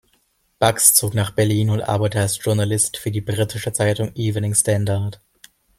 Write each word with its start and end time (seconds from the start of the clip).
Bax 0.57 0.95
zog 0.95 1.13
nach 1.13 1.29
Berlin 1.29 1.69
und 1.69 1.83
arbeitete 1.83 2.21
als 2.21 2.43
Journalist 2.43 2.97
für 2.97 3.11
die 3.11 3.21
britische 3.21 3.71
Zeitung 3.71 4.11
Evening 4.15 4.55
Standard. 4.55 5.21